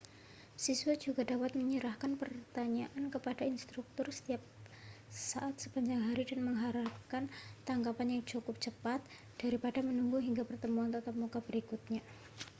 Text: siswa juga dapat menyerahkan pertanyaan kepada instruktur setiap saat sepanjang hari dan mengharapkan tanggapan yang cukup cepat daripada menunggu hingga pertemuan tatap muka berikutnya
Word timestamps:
siswa 0.63 0.93
juga 1.05 1.21
dapat 1.31 1.51
menyerahkan 1.61 2.11
pertanyaan 2.21 3.05
kepada 3.15 3.43
instruktur 3.53 4.07
setiap 4.11 4.41
saat 5.25 5.53
sepanjang 5.63 6.01
hari 6.09 6.23
dan 6.29 6.39
mengharapkan 6.47 7.23
tanggapan 7.69 8.07
yang 8.17 8.23
cukup 8.31 8.55
cepat 8.65 8.97
daripada 9.41 9.77
menunggu 9.87 10.17
hingga 10.27 10.41
pertemuan 10.49 10.89
tatap 10.95 11.13
muka 11.21 11.37
berikutnya 11.47 12.01